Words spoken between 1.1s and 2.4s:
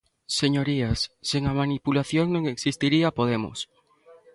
sen a manipulación